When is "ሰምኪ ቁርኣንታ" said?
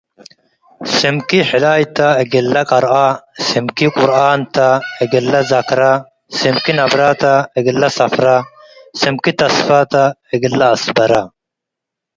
3.49-4.57